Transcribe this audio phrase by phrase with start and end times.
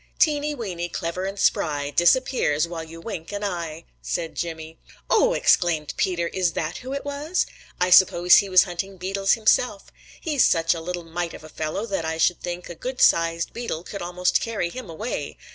[0.17, 4.79] "Teeny Weeny, clever and spry, Disappears while you wink an eye.' said Jimmy.
[5.11, 6.27] "Oh!" exclaimed Peter.
[6.29, 7.45] "Is that who it was?
[7.79, 9.91] I suppose he was hunting beetles himself.
[10.19, 13.83] He's such a little mite of a fellow that I should think a goodsized beetle
[13.83, 15.37] could almost carry him away.